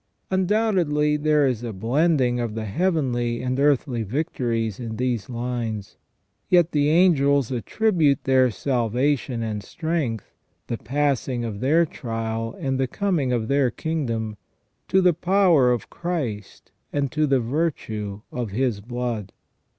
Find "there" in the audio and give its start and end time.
1.15-1.45